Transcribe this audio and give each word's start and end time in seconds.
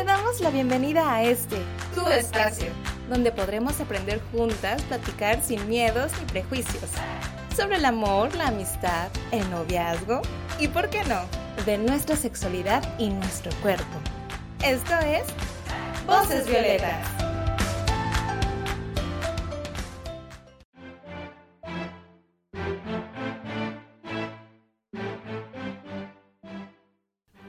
Te 0.00 0.06
damos 0.06 0.40
la 0.40 0.48
bienvenida 0.48 1.12
a 1.12 1.22
este, 1.24 1.58
tu 1.94 2.08
espacio, 2.08 2.68
donde 3.10 3.30
podremos 3.32 3.78
aprender 3.82 4.18
juntas, 4.32 4.80
platicar 4.84 5.42
sin 5.42 5.68
miedos 5.68 6.10
ni 6.18 6.24
prejuicios, 6.24 6.90
sobre 7.54 7.76
el 7.76 7.84
amor, 7.84 8.34
la 8.34 8.46
amistad, 8.46 9.10
el 9.30 9.50
noviazgo 9.50 10.22
y, 10.58 10.68
¿por 10.68 10.88
qué 10.88 11.04
no?, 11.04 11.20
de 11.66 11.76
nuestra 11.76 12.16
sexualidad 12.16 12.82
y 12.98 13.10
nuestro 13.10 13.52
cuerpo. 13.60 13.84
Esto 14.64 14.94
es 15.00 15.24
Voces 16.06 16.48
Violetas. 16.48 17.06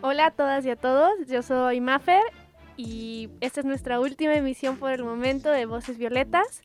Hola 0.02 0.26
a 0.26 0.32
todas 0.32 0.66
y 0.66 0.70
a 0.70 0.76
todos, 0.76 1.12
yo 1.30 1.42
soy 1.44 1.80
Mafer 1.80 2.41
y 2.84 3.30
esta 3.42 3.60
es 3.60 3.66
nuestra 3.66 4.00
última 4.00 4.34
emisión 4.34 4.78
por 4.78 4.92
el 4.92 5.04
momento 5.04 5.52
de 5.52 5.66
Voces 5.68 6.00
Violetas. 6.00 6.64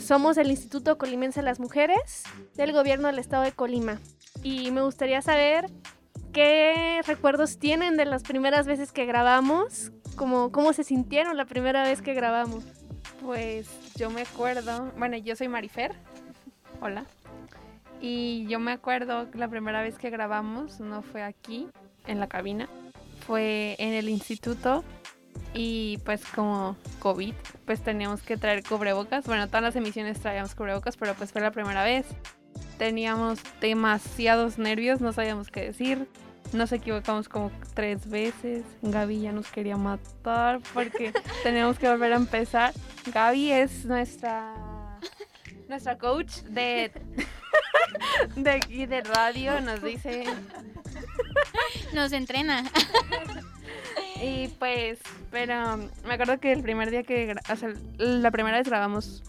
Somos 0.00 0.36
el 0.36 0.50
Instituto 0.50 0.98
Colimense 0.98 1.40
de 1.40 1.44
las 1.44 1.60
Mujeres 1.60 2.24
del 2.56 2.72
Gobierno 2.72 3.06
del 3.06 3.20
Estado 3.20 3.44
de 3.44 3.52
Colima 3.52 4.00
y 4.42 4.72
me 4.72 4.82
gustaría 4.82 5.22
saber 5.22 5.70
qué 6.32 7.00
recuerdos 7.06 7.58
tienen 7.58 7.96
de 7.96 8.06
las 8.06 8.24
primeras 8.24 8.66
veces 8.66 8.90
que 8.90 9.06
grabamos, 9.06 9.92
cómo 10.16 10.72
se 10.72 10.82
sintieron 10.82 11.36
la 11.36 11.44
primera 11.44 11.84
vez 11.84 12.02
que 12.02 12.14
grabamos. 12.14 12.64
Pues 13.20 13.68
yo 13.94 14.10
me 14.10 14.22
acuerdo, 14.22 14.90
bueno, 14.98 15.16
yo 15.16 15.36
soy 15.36 15.46
Marifer, 15.46 15.94
hola, 16.80 17.04
y 18.00 18.46
yo 18.48 18.58
me 18.58 18.72
acuerdo 18.72 19.30
que 19.30 19.38
la 19.38 19.46
primera 19.46 19.80
vez 19.80 19.96
que 19.96 20.10
grabamos 20.10 20.80
no 20.80 21.02
fue 21.02 21.22
aquí, 21.22 21.68
en 22.08 22.18
la 22.18 22.26
cabina, 22.26 22.68
fue 23.24 23.76
en 23.78 23.92
el 23.92 24.08
instituto 24.08 24.82
y 25.54 25.98
pues 26.04 26.24
como 26.34 26.76
COVID, 27.00 27.34
pues 27.66 27.82
teníamos 27.82 28.22
que 28.22 28.36
traer 28.36 28.62
cubrebocas. 28.62 29.24
Bueno, 29.26 29.46
todas 29.48 29.62
las 29.62 29.76
emisiones 29.76 30.20
traíamos 30.20 30.54
cubrebocas, 30.54 30.96
pero 30.96 31.14
pues 31.14 31.32
fue 31.32 31.40
la 31.40 31.50
primera 31.50 31.84
vez. 31.84 32.06
Teníamos 32.78 33.40
demasiados 33.60 34.58
nervios, 34.58 35.00
no 35.00 35.12
sabíamos 35.12 35.48
qué 35.48 35.62
decir. 35.62 36.08
Nos 36.52 36.72
equivocamos 36.72 37.28
como 37.28 37.50
tres 37.74 38.08
veces. 38.08 38.64
Gaby 38.82 39.20
ya 39.20 39.32
nos 39.32 39.50
quería 39.50 39.76
matar 39.76 40.60
porque 40.74 41.12
teníamos 41.42 41.78
que 41.78 41.88
volver 41.88 42.12
a 42.12 42.16
empezar. 42.16 42.72
Gaby 43.12 43.52
es 43.52 43.84
nuestra 43.84 44.54
nuestra 45.68 45.96
coach 45.96 46.42
de 46.42 46.92
de 48.36 48.86
de 48.86 49.00
radio. 49.02 49.60
Nos 49.60 49.82
dice 49.82 50.24
nos 51.92 52.12
entrena. 52.12 52.64
Y 54.22 54.48
pues, 54.58 55.00
pero 55.30 55.76
me 56.06 56.14
acuerdo 56.14 56.38
que 56.38 56.52
el 56.52 56.62
primer 56.62 56.90
día 56.90 57.02
que, 57.02 57.34
o 57.50 57.56
sea, 57.56 57.72
la 57.98 58.30
primera 58.30 58.58
vez 58.58 58.68
grabamos 58.68 59.22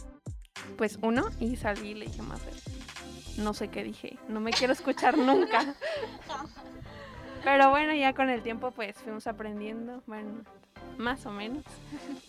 pues 0.77 0.99
uno 1.01 1.29
y 1.39 1.55
salí 1.55 1.89
y 1.89 1.93
le 1.95 2.05
dije 2.05 2.21
más 2.21 2.39
no 3.37 3.53
sé 3.53 3.69
qué 3.69 3.83
dije, 3.83 4.17
no 4.27 4.39
me 4.39 4.51
quiero 4.51 4.73
escuchar 4.73 5.17
nunca. 5.17 5.75
Pero 7.43 7.69
bueno, 7.71 7.93
ya 7.93 8.13
con 8.13 8.29
el 8.29 8.41
tiempo 8.41 8.71
pues 8.71 8.95
fuimos 8.97 9.27
aprendiendo, 9.27 10.01
bueno, 10.07 10.43
más 10.97 11.25
o 11.25 11.31
menos, 11.31 11.63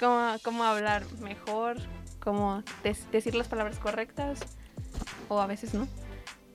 cómo, 0.00 0.34
cómo 0.42 0.64
hablar 0.64 1.04
mejor, 1.20 1.76
cómo 2.20 2.62
decir 3.12 3.34
las 3.34 3.48
palabras 3.48 3.78
correctas 3.78 4.40
o 5.28 5.40
a 5.40 5.46
veces 5.46 5.74
no. 5.74 5.86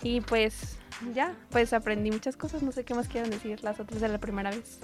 Y 0.02 0.22
pues 0.22 0.78
ya, 1.14 1.36
pues 1.52 1.72
aprendí 1.74 2.12
muchas 2.12 2.36
cosas, 2.36 2.64
no 2.64 2.72
sé 2.72 2.84
qué 2.84 2.96
más 2.96 3.08
quieren 3.08 3.30
decir 3.30 3.64
las 3.64 3.80
otras 3.80 4.02
de 4.02 4.10
la 4.10 4.18
primera 4.18 4.50
vez. 4.50 4.80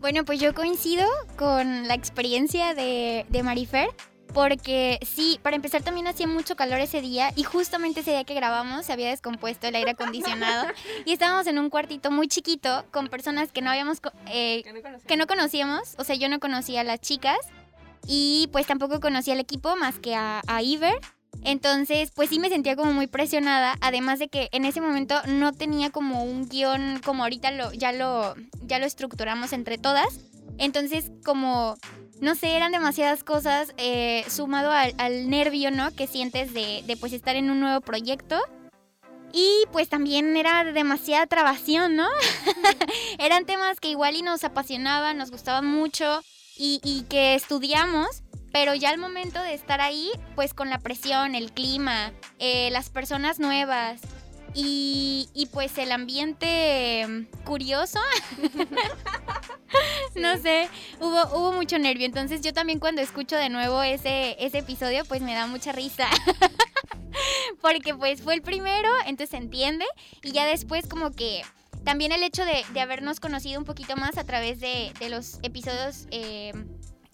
Bueno, 0.00 0.24
pues 0.24 0.40
yo 0.40 0.54
coincido 0.54 1.06
con 1.36 1.88
la 1.88 1.94
experiencia 1.94 2.74
de, 2.74 3.26
de 3.28 3.42
Marifer. 3.42 3.88
Porque 4.34 4.98
sí, 5.02 5.40
para 5.42 5.56
empezar 5.56 5.82
también 5.82 6.08
hacía 6.08 6.26
mucho 6.26 6.56
calor 6.56 6.78
ese 6.80 7.00
día 7.00 7.30
y 7.36 7.44
justamente 7.44 8.00
ese 8.00 8.10
día 8.10 8.24
que 8.24 8.34
grabamos 8.34 8.84
se 8.84 8.92
había 8.92 9.08
descompuesto 9.08 9.66
el 9.66 9.74
aire 9.76 9.92
acondicionado 9.92 10.68
y 11.06 11.12
estábamos 11.12 11.46
en 11.46 11.58
un 11.58 11.70
cuartito 11.70 12.10
muy 12.10 12.28
chiquito 12.28 12.84
con 12.90 13.08
personas 13.08 13.50
que 13.50 13.62
no 13.62 13.70
habíamos, 13.70 13.98
eh, 14.26 14.62
que, 15.06 15.16
no 15.16 15.26
conocíamos, 15.26 15.94
o 15.96 16.04
sea, 16.04 16.16
yo 16.16 16.28
no 16.28 16.38
conocía 16.38 16.82
a 16.82 16.84
las 16.84 17.00
chicas 17.00 17.38
y 18.06 18.50
pues 18.52 18.66
tampoco 18.66 19.00
conocía 19.00 19.32
al 19.32 19.40
equipo 19.40 19.74
más 19.76 19.98
que 20.00 20.14
a, 20.14 20.42
a 20.46 20.60
Iver 20.60 21.00
entonces, 21.42 22.10
pues 22.14 22.30
sí 22.30 22.38
me 22.38 22.48
sentía 22.48 22.76
como 22.76 22.92
muy 22.92 23.06
presionada, 23.06 23.76
además 23.80 24.18
de 24.18 24.28
que 24.28 24.48
en 24.52 24.64
ese 24.64 24.80
momento 24.80 25.14
no 25.26 25.52
tenía 25.52 25.90
como 25.90 26.24
un 26.24 26.48
guion 26.48 27.00
como 27.04 27.22
ahorita 27.22 27.50
lo, 27.50 27.72
ya, 27.72 27.92
lo, 27.92 28.34
ya 28.62 28.78
lo 28.78 28.86
estructuramos 28.86 29.52
entre 29.52 29.78
todas. 29.78 30.20
Entonces, 30.58 31.10
como, 31.24 31.76
no 32.20 32.34
sé, 32.34 32.56
eran 32.56 32.72
demasiadas 32.72 33.22
cosas 33.24 33.74
eh, 33.76 34.24
sumado 34.28 34.70
al, 34.72 35.28
nervio, 35.28 35.70
¿no? 35.70 35.90
Que 35.92 36.06
sientes 36.06 36.54
de, 36.54 36.82
de 36.86 36.96
pues 36.96 37.12
estar 37.12 37.36
en 37.36 37.50
un 37.50 37.60
nuevo 37.60 37.80
proyecto. 37.80 38.36
Y 39.32 39.64
pues 39.70 39.88
también 39.88 40.36
era 40.36 40.64
demasiada 40.64 41.26
trabación, 41.26 41.94
¿no? 41.94 42.08
Eran 43.18 43.44
temas 43.44 43.80
que 43.80 43.90
igual 43.90 44.16
y 44.16 44.22
nos 44.22 44.44
apasionaban, 44.44 45.18
nos 45.18 45.30
gustaban 45.30 45.66
mucho 45.66 46.22
y, 46.56 46.80
y 46.82 47.02
que 47.02 47.34
estudiamos, 47.34 48.22
pero 48.56 48.74
ya 48.74 48.88
al 48.88 48.96
momento 48.96 49.42
de 49.42 49.52
estar 49.52 49.82
ahí, 49.82 50.10
pues 50.34 50.54
con 50.54 50.70
la 50.70 50.78
presión, 50.78 51.34
el 51.34 51.52
clima, 51.52 52.10
eh, 52.38 52.70
las 52.70 52.88
personas 52.88 53.38
nuevas 53.38 54.00
y, 54.54 55.28
pues 55.52 55.76
el 55.76 55.92
ambiente 55.92 57.06
mm, 57.06 57.44
curioso, 57.44 58.00
no 60.14 60.38
sé, 60.38 60.70
hubo, 61.00 61.36
hubo 61.36 61.52
mucho 61.52 61.78
nervio. 61.78 62.06
Entonces 62.06 62.40
yo 62.40 62.54
también 62.54 62.78
cuando 62.78 63.02
escucho 63.02 63.36
de 63.36 63.50
nuevo 63.50 63.82
ese, 63.82 64.42
ese 64.42 64.60
episodio, 64.60 65.04
pues 65.04 65.20
me 65.20 65.34
da 65.34 65.46
mucha 65.46 65.72
risa. 65.72 66.08
Porque 67.60 67.94
pues 67.94 68.22
fue 68.22 68.32
el 68.32 68.40
primero, 68.40 68.88
entonces 69.00 69.28
se 69.28 69.36
entiende. 69.36 69.84
Y 70.22 70.32
ya 70.32 70.46
después 70.46 70.86
como 70.88 71.10
que 71.10 71.42
también 71.84 72.10
el 72.10 72.22
hecho 72.22 72.42
de, 72.46 72.80
habernos 72.80 73.20
conocido 73.20 73.58
un 73.58 73.66
poquito 73.66 73.96
más 73.96 74.16
a 74.16 74.24
través 74.24 74.60
de, 74.60 74.94
los 75.10 75.40
episodios 75.42 76.06
eh, 76.10 76.54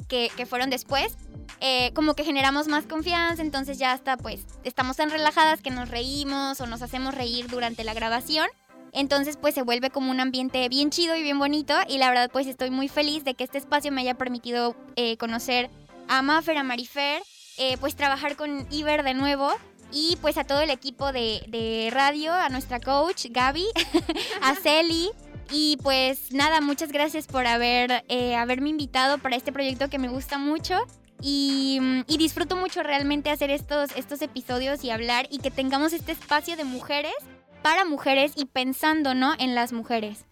que, 0.07 0.31
que, 0.37 0.47
fueron 0.47 0.71
después, 0.71 1.17
eh, 1.61 1.93
como 1.95 2.15
que 2.15 2.25
generamos 2.25 2.69
más 2.69 2.85
confianza, 2.87 3.43
entonces 3.43 3.79
ya 3.79 3.93
hasta 3.93 4.17
pues 4.17 4.45
estamos 4.65 4.97
tan 4.97 5.11
relajadas 5.11 5.61
que 5.61 5.71
nos 5.71 5.89
reímos 5.89 6.61
o 6.61 6.67
nos 6.67 6.83
hacemos 6.83 7.15
reír 7.15 7.49
durante 7.49 7.85
la 7.85 7.95
grabación. 7.95 8.49
Entonces 8.93 9.39
pues 9.41 9.55
se 9.55 9.63
vuelve 9.63 9.91
como 9.91 10.11
un 10.11 10.21
ambiente 10.21 10.69
bien 10.69 10.91
chido 10.91 11.17
y 11.17 11.23
bien 11.23 11.39
bonito 11.39 11.75
y 11.89 11.99
la 11.99 12.11
verdad 12.11 12.31
pues 12.33 12.47
estoy 12.47 12.71
muy 12.71 12.89
feliz 12.89 13.25
de 13.25 13.35
que 13.35 13.45
este 13.45 13.59
espacio 13.59 13.91
me 13.91 14.03
haya 14.03 14.15
permitido 14.15 14.77
eh, 14.97 15.17
conocer 15.17 15.71
a 16.09 16.21
Maffer, 16.21 16.59
a 16.59 16.63
Marifer, 16.63 17.23
eh, 17.57 17.77
pues 17.79 17.97
trabajar 17.97 18.37
con 18.37 18.67
Iber 18.71 19.03
de 19.03 19.15
nuevo 19.15 19.51
y 19.93 20.19
pues 20.21 20.37
a 20.37 20.45
todo 20.45 20.61
el 20.61 20.71
equipo 20.71 21.13
de, 21.13 21.43
de 21.49 21.89
radio, 21.91 22.35
a 22.35 22.49
nuestra 22.49 22.81
coach 22.81 23.27
Gaby, 23.31 23.67
a 24.43 24.55
Celi. 24.57 25.11
Y 25.51 25.77
pues 25.83 26.33
nada, 26.33 26.63
muchas 26.63 26.93
gracias 26.93 27.27
por 27.27 27.47
haber, 27.47 28.05
haberme 28.39 28.71
invitado 28.71 29.19
para 29.19 29.37
este 29.37 29.53
proyecto 29.53 29.91
que 29.91 29.99
me 29.99 30.09
gusta 30.09 30.39
mucho. 30.39 30.87
Mm, 31.23 32.03
y, 32.09 32.19
disfruto 32.19 32.57
mucho 32.57 32.83
realmente 32.83 33.31
hacer 33.31 33.51
estos, 33.51 33.91
estos 33.97 34.21
episodios 34.23 34.83
y 34.83 34.91
hablar 34.91 35.27
y 35.31 35.39
que 35.39 35.51
tengamos 35.51 35.93
este 35.93 36.13
espacio 36.13 36.57
de 36.57 36.65
mujeres 36.65 37.15
para 37.63 37.85
mujeres 37.85 38.33
y 38.37 38.47
pensando, 38.47 39.15
¿no? 39.15 39.35
En 39.39 39.55
las 39.55 39.73
mujeres. 39.73 40.27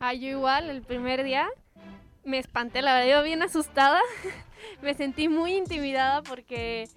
Ah, 0.00 0.14
yo 0.14 0.28
igual, 0.28 0.68
el 0.68 0.82
primer 0.82 1.22
día 1.22 1.48
me 2.24 2.38
espanté, 2.38 2.82
la 2.82 2.94
verdad, 2.94 3.18
yo 3.18 3.22
bien 3.22 3.42
asustada. 3.42 4.00
me 4.82 4.94
sentí 4.94 5.28
muy 5.28 5.54
intimidada 5.54 6.22
porque 6.22 6.88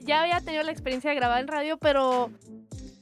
ya 0.00 0.22
había 0.22 0.40
tenido 0.40 0.62
la 0.62 0.72
experiencia 0.72 1.10
de 1.10 1.16
grabar 1.16 1.40
en 1.40 1.48
radio, 1.48 1.78
pero 1.78 2.30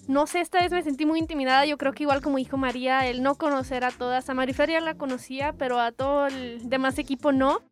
no 0.07 0.27
sé, 0.27 0.41
esta 0.41 0.61
vez 0.61 0.71
me 0.71 0.83
sentí 0.83 1.07
muy 1.07 1.19
intimidada. 1.19 1.65
Yo 1.65 1.79
creo 1.79 1.93
que 1.93 2.05
igual 2.05 2.23
como 2.23 2.37
dijo 2.37 2.57
María, 2.57 3.07
el 3.09 3.23
no 3.23 3.35
conocer 3.35 3.85
a 3.85 3.91
todas. 3.91 4.29
A 4.29 4.35
Marifer 4.35 4.71
ya 4.71 4.81
la 4.81 4.95
conocía, 4.95 5.55
pero 5.59 5.81
a 5.81 5.93
todo 5.93 6.27
el 6.27 6.69
demás 6.69 6.99
equipo 6.99 7.33
no. 7.33 7.63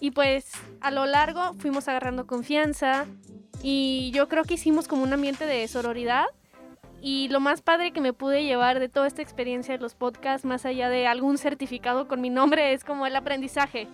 Y 0.00 0.12
pues 0.12 0.50
a 0.80 0.90
lo 0.90 1.06
largo 1.06 1.54
fuimos 1.58 1.88
agarrando 1.88 2.26
confianza 2.26 3.06
y 3.62 4.10
yo 4.14 4.28
creo 4.28 4.44
que 4.44 4.54
hicimos 4.54 4.86
como 4.86 5.02
un 5.02 5.12
ambiente 5.12 5.46
de 5.46 5.66
sororidad. 5.68 6.26
Y 7.00 7.28
lo 7.28 7.38
más 7.38 7.62
padre 7.62 7.92
que 7.92 8.00
me 8.00 8.12
pude 8.12 8.44
llevar 8.44 8.80
de 8.80 8.88
toda 8.88 9.06
esta 9.06 9.22
experiencia 9.22 9.74
de 9.76 9.80
los 9.80 9.94
podcasts, 9.94 10.44
más 10.44 10.66
allá 10.66 10.88
de 10.88 11.06
algún 11.06 11.38
certificado 11.38 12.08
con 12.08 12.20
mi 12.20 12.30
nombre, 12.30 12.72
es 12.72 12.84
como 12.84 13.06
el 13.06 13.14
aprendizaje. 13.14 13.86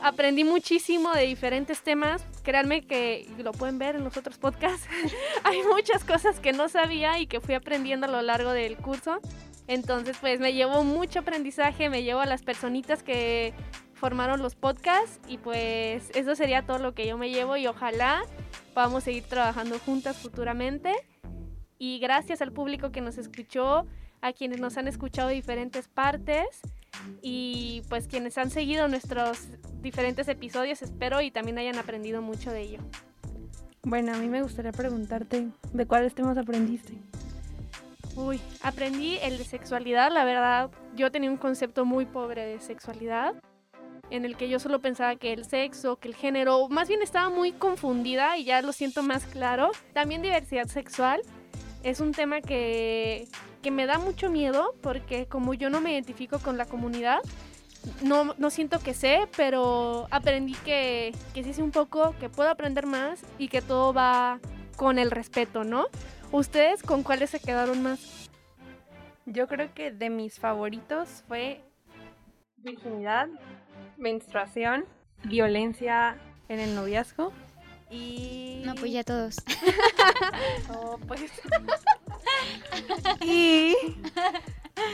Aprendí 0.00 0.44
muchísimo 0.44 1.12
de 1.12 1.22
diferentes 1.22 1.82
temas. 1.82 2.24
Créanme 2.42 2.82
que 2.82 3.28
lo 3.38 3.52
pueden 3.52 3.78
ver 3.78 3.96
en 3.96 4.04
los 4.04 4.16
otros 4.16 4.38
podcasts. 4.38 4.86
Hay 5.44 5.62
muchas 5.62 6.04
cosas 6.04 6.40
que 6.40 6.52
no 6.52 6.68
sabía 6.68 7.18
y 7.18 7.26
que 7.26 7.40
fui 7.40 7.54
aprendiendo 7.54 8.06
a 8.06 8.10
lo 8.10 8.22
largo 8.22 8.52
del 8.52 8.76
curso. 8.76 9.20
Entonces, 9.66 10.16
pues 10.20 10.40
me 10.40 10.52
llevó 10.54 10.82
mucho 10.82 11.20
aprendizaje, 11.20 11.90
me 11.90 12.02
llevo 12.02 12.20
a 12.20 12.26
las 12.26 12.42
personitas 12.42 13.02
que 13.02 13.52
formaron 13.98 14.40
los 14.42 14.54
podcasts 14.54 15.20
y 15.28 15.38
pues 15.38 16.10
eso 16.14 16.34
sería 16.34 16.64
todo 16.64 16.78
lo 16.78 16.94
que 16.94 17.06
yo 17.06 17.18
me 17.18 17.30
llevo 17.30 17.56
y 17.56 17.66
ojalá 17.66 18.22
podamos 18.74 19.04
seguir 19.04 19.24
trabajando 19.24 19.78
juntas 19.78 20.16
futuramente. 20.16 20.92
Y 21.78 21.98
gracias 21.98 22.40
al 22.42 22.52
público 22.52 22.90
que 22.90 23.00
nos 23.00 23.18
escuchó, 23.18 23.86
a 24.20 24.32
quienes 24.32 24.60
nos 24.60 24.76
han 24.76 24.88
escuchado 24.88 25.28
de 25.28 25.34
diferentes 25.34 25.88
partes 25.88 26.46
y 27.22 27.82
pues 27.88 28.08
quienes 28.08 28.38
han 28.38 28.50
seguido 28.50 28.88
nuestros 28.88 29.48
diferentes 29.80 30.28
episodios, 30.28 30.82
espero 30.82 31.20
y 31.20 31.30
también 31.30 31.58
hayan 31.58 31.78
aprendido 31.78 32.22
mucho 32.22 32.50
de 32.50 32.62
ello. 32.62 32.78
Bueno, 33.82 34.12
a 34.12 34.18
mí 34.18 34.28
me 34.28 34.42
gustaría 34.42 34.72
preguntarte, 34.72 35.48
¿de 35.72 35.86
cuáles 35.86 36.14
temas 36.14 36.36
aprendiste? 36.36 36.94
Uy, 38.16 38.40
aprendí 38.62 39.18
el 39.22 39.38
de 39.38 39.44
sexualidad, 39.44 40.10
la 40.12 40.24
verdad, 40.24 40.70
yo 40.96 41.12
tenía 41.12 41.30
un 41.30 41.36
concepto 41.36 41.84
muy 41.84 42.04
pobre 42.04 42.44
de 42.44 42.58
sexualidad, 42.58 43.34
en 44.10 44.24
el 44.24 44.36
que 44.36 44.48
yo 44.48 44.58
solo 44.58 44.80
pensaba 44.80 45.16
que 45.16 45.32
el 45.32 45.44
sexo, 45.44 45.96
que 45.96 46.08
el 46.08 46.14
género, 46.14 46.68
más 46.68 46.88
bien 46.88 47.02
estaba 47.02 47.28
muy 47.28 47.52
confundida 47.52 48.36
y 48.38 48.44
ya 48.44 48.62
lo 48.62 48.72
siento 48.72 49.02
más 49.02 49.26
claro. 49.26 49.70
También 49.92 50.22
diversidad 50.22 50.66
sexual 50.66 51.20
es 51.82 52.00
un 52.00 52.12
tema 52.12 52.40
que, 52.40 53.28
que 53.62 53.70
me 53.70 53.86
da 53.86 53.98
mucho 53.98 54.30
miedo 54.30 54.74
porque 54.82 55.26
como 55.26 55.54
yo 55.54 55.70
no 55.70 55.80
me 55.80 55.92
identifico 55.92 56.38
con 56.38 56.56
la 56.56 56.66
comunidad, 56.66 57.20
no, 58.02 58.34
no 58.38 58.50
siento 58.50 58.80
que 58.80 58.94
sé, 58.94 59.28
pero 59.36 60.08
aprendí 60.10 60.54
que, 60.64 61.14
que 61.34 61.44
sí 61.44 61.52
sé 61.52 61.62
un 61.62 61.70
poco, 61.70 62.14
que 62.18 62.28
puedo 62.28 62.50
aprender 62.50 62.86
más 62.86 63.20
y 63.38 63.48
que 63.48 63.62
todo 63.62 63.92
va 63.92 64.40
con 64.76 64.98
el 64.98 65.10
respeto, 65.10 65.64
¿no? 65.64 65.86
¿Ustedes 66.30 66.82
con 66.82 67.02
cuáles 67.02 67.30
se 67.30 67.40
quedaron 67.40 67.82
más? 67.82 68.28
Yo 69.26 69.46
creo 69.46 69.72
que 69.74 69.90
de 69.90 70.10
mis 70.10 70.38
favoritos 70.38 71.24
fue 71.26 71.60
virginidad, 72.56 73.28
menstruación, 73.98 74.86
violencia 75.24 76.16
en 76.48 76.60
el 76.60 76.74
noviazgo 76.74 77.32
y... 77.90 78.62
No, 78.64 78.74
pues 78.74 78.92
ya 78.92 79.04
todos. 79.04 79.36
Oh, 80.70 80.98
pues. 81.08 81.22
y 83.22 83.74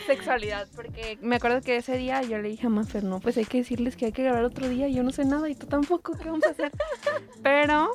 sexualidad, 0.07 0.69
porque 0.75 1.19
me 1.21 1.37
acuerdo 1.37 1.61
que 1.61 1.77
ese 1.77 1.97
día 1.97 2.23
yo 2.23 2.39
le 2.39 2.49
dije 2.49 2.67
a 2.67 2.71
Mafer, 2.71 3.05
no, 3.05 3.21
pues 3.21 3.37
hay 3.37 3.45
que 3.45 3.59
decirles 3.59 3.97
que 3.97 4.07
hay 4.07 4.13
que 4.13 4.23
grabar 4.23 4.45
otro 4.45 4.69
día, 4.69 4.89
yo 4.89 5.03
no 5.03 5.11
sé 5.11 5.25
nada 5.25 5.49
y 5.49 5.55
tú 5.55 5.67
tampoco, 5.67 6.17
¿qué 6.17 6.25
vamos 6.31 6.45
a 6.47 6.51
hacer? 6.51 6.73
Pero 7.43 7.91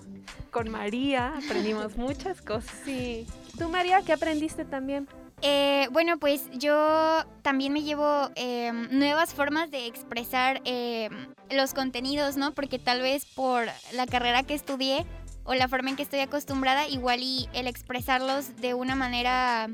con 0.51 0.69
María 0.69 1.33
aprendimos 1.35 1.97
muchas 1.97 2.41
cosas. 2.41 2.75
Sí. 2.85 3.25
¿Tú, 3.57 3.69
María, 3.69 4.01
qué 4.03 4.13
aprendiste 4.13 4.65
también? 4.65 5.07
Eh, 5.41 5.87
bueno, 5.91 6.19
pues 6.19 6.49
yo 6.51 7.23
también 7.43 7.71
me 7.71 7.83
llevo 7.83 8.29
eh, 8.35 8.71
nuevas 8.91 9.33
formas 9.33 9.71
de 9.71 9.85
expresar 9.87 10.61
eh, 10.65 11.09
los 11.49 11.73
contenidos, 11.73 12.35
¿no? 12.35 12.53
Porque 12.53 12.77
tal 12.77 13.01
vez 13.01 13.25
por 13.25 13.65
la 13.93 14.05
carrera 14.05 14.43
que 14.43 14.53
estudié 14.53 15.05
o 15.45 15.53
la 15.53 15.67
forma 15.67 15.89
en 15.89 15.95
que 15.95 16.03
estoy 16.03 16.19
acostumbrada, 16.19 16.87
igual 16.87 17.21
y 17.21 17.47
el 17.53 17.67
expresarlos 17.67 18.57
de 18.57 18.73
una 18.73 18.95
manera, 18.95 19.69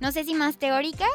no 0.00 0.10
sé 0.10 0.24
si 0.24 0.34
más 0.34 0.56
teórica, 0.56 1.06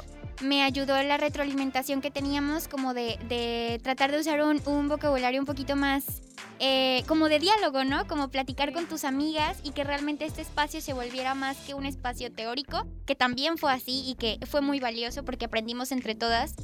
me 0.41 0.63
ayudó 0.63 1.01
la 1.03 1.17
retroalimentación 1.17 2.01
que 2.01 2.11
teníamos 2.11 2.67
como 2.67 2.93
de, 2.93 3.19
de 3.27 3.79
tratar 3.83 4.11
de 4.11 4.19
usar 4.19 4.41
un, 4.41 4.61
un 4.65 4.87
vocabulario 4.87 5.39
un 5.39 5.45
poquito 5.45 5.75
más 5.75 6.21
eh, 6.61 7.03
como 7.07 7.29
de 7.29 7.39
diálogo, 7.39 7.85
¿no? 7.85 8.05
Como 8.07 8.29
platicar 8.29 8.73
con 8.73 8.85
tus 8.85 9.05
amigas 9.05 9.59
y 9.63 9.71
que 9.71 9.85
realmente 9.85 10.25
este 10.25 10.41
espacio 10.41 10.81
se 10.81 10.91
volviera 10.93 11.33
más 11.33 11.55
que 11.57 11.73
un 11.73 11.85
espacio 11.85 12.33
teórico, 12.33 12.85
que 13.05 13.15
también 13.15 13.57
fue 13.57 13.71
así 13.71 14.03
y 14.05 14.15
que 14.15 14.39
fue 14.45 14.59
muy 14.59 14.81
valioso 14.81 15.23
porque 15.23 15.45
aprendimos 15.45 15.93
entre 15.93 16.15
todas. 16.15 16.55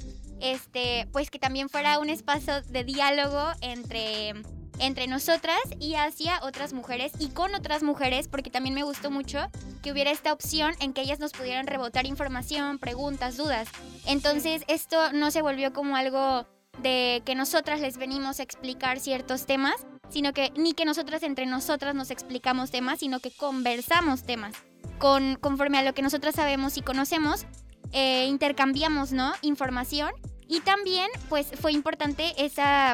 Este, 0.41 1.07
pues 1.13 1.29
que 1.29 1.39
también 1.39 1.69
fuera 1.69 1.97
un 1.99 2.09
espacio 2.09 2.61
de 2.63 2.83
diálogo 2.83 3.51
entre 3.61 4.33
entre 4.79 5.07
nosotras 5.07 5.59
y 5.79 5.95
hacia 5.95 6.39
otras 6.43 6.73
mujeres 6.73 7.13
y 7.19 7.29
con 7.29 7.55
otras 7.55 7.83
mujeres, 7.83 8.27
porque 8.27 8.49
también 8.49 8.75
me 8.75 8.83
gustó 8.83 9.11
mucho 9.11 9.39
que 9.81 9.91
hubiera 9.91 10.11
esta 10.11 10.33
opción 10.33 10.73
en 10.79 10.93
que 10.93 11.01
ellas 11.01 11.19
nos 11.19 11.31
pudieran 11.31 11.67
rebotar 11.67 12.05
información, 12.05 12.79
preguntas, 12.79 13.37
dudas. 13.37 13.67
Entonces 14.05 14.63
esto 14.67 15.11
no 15.13 15.31
se 15.31 15.41
volvió 15.41 15.73
como 15.73 15.95
algo 15.95 16.45
de 16.81 17.21
que 17.25 17.35
nosotras 17.35 17.79
les 17.79 17.97
venimos 17.97 18.39
a 18.39 18.43
explicar 18.43 18.99
ciertos 18.99 19.45
temas, 19.45 19.85
sino 20.09 20.33
que 20.33 20.51
ni 20.57 20.73
que 20.73 20.85
nosotras 20.85 21.23
entre 21.23 21.45
nosotras 21.45 21.95
nos 21.95 22.11
explicamos 22.11 22.71
temas, 22.71 22.99
sino 22.99 23.19
que 23.19 23.31
conversamos 23.31 24.23
temas. 24.23 24.53
Con, 24.99 25.35
conforme 25.35 25.77
a 25.77 25.83
lo 25.83 25.93
que 25.93 26.01
nosotras 26.01 26.35
sabemos 26.35 26.77
y 26.77 26.81
conocemos, 26.81 27.45
eh, 27.91 28.25
intercambiamos 28.27 29.11
¿no? 29.11 29.33
información 29.41 30.11
y 30.47 30.59
también 30.61 31.09
pues 31.29 31.47
fue 31.59 31.71
importante 31.71 32.33
esa, 32.37 32.93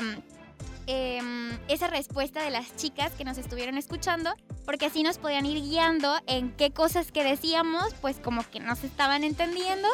em, 0.88 1.57
esa 1.68 1.88
respuesta 1.88 2.44
de 2.44 2.51
las 2.51 2.75
chicas 2.75 3.12
que 3.13 3.24
nos 3.24 3.38
estuvieron 3.38 3.78
escuchando, 3.78 4.33
porque 4.66 4.86
así 4.86 5.04
nos 5.04 5.18
podían 5.18 5.45
ir 5.45 5.62
guiando 5.62 6.16
en 6.28 6.51
qué 6.51 6.72
cosas 6.72 7.12
que 7.12 7.24
decíamos, 7.24 7.94
pues 8.01 8.19
como 8.19 8.50
que 8.50 8.60
nos 8.60 8.83
estaban 8.83 9.24
entendiendo 9.24 9.88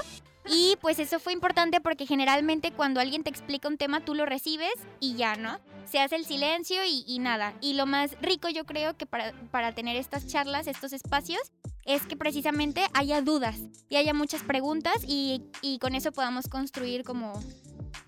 y 0.50 0.78
pues 0.82 1.00
eso 1.00 1.20
fue 1.20 1.34
importante 1.34 1.82
porque 1.82 2.06
generalmente 2.06 2.72
cuando 2.72 3.00
alguien 3.00 3.24
te 3.24 3.30
explica 3.30 3.68
un 3.68 3.78
tema 3.78 4.00
tú 4.02 4.16
lo 4.16 4.26
recibes 4.26 4.74
y 5.00 5.16
ya, 5.16 5.36
¿no? 5.36 5.60
Se 5.86 6.00
hace 6.00 6.16
el 6.16 6.26
silencio 6.26 6.82
y, 6.86 7.20
nada. 7.20 7.54
Y 7.62 7.74
lo 7.74 7.86
más 7.86 8.18
rico 8.22 8.50
yo 8.50 8.66
creo 8.66 8.98
que 8.98 9.06
para, 9.06 9.32
para 9.52 9.74
tener 9.74 9.96
estas 9.96 10.28
charlas, 10.28 10.68
estos 10.68 10.92
espacios, 10.92 11.40
es 11.86 12.06
que 12.06 12.18
precisamente 12.18 12.86
haya 12.94 13.22
dudas 13.22 13.56
y 13.88 13.96
haya 13.96 14.14
muchas 14.14 14.44
preguntas 14.44 14.98
y, 15.08 15.44
y 15.62 15.80
con 15.80 15.96
eso 15.96 16.12
podamos 16.12 16.48
construir 16.48 17.04
como, 17.06 17.42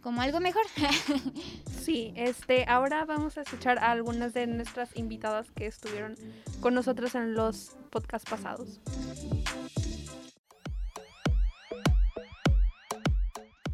como 0.01 0.21
algo 0.21 0.39
mejor. 0.39 0.63
Sí, 1.79 2.13
este, 2.15 2.65
ahora 2.67 3.03
vamos 3.05 3.39
a 3.39 3.41
escuchar 3.41 3.79
a 3.79 3.89
algunas 3.89 4.33
de 4.35 4.45
nuestras 4.45 4.95
invitadas 4.95 5.49
que 5.49 5.65
estuvieron 5.65 6.15
con 6.61 6.75
nosotros 6.75 7.15
en 7.15 7.33
los 7.33 7.77
podcasts 7.89 8.29
pasados. 8.29 8.79